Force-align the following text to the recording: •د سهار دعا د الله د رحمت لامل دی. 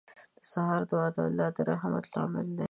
•د 0.37 0.39
سهار 0.51 0.81
دعا 0.89 1.07
د 1.15 1.17
الله 1.27 1.49
د 1.55 1.57
رحمت 1.69 2.05
لامل 2.13 2.47
دی. 2.55 2.59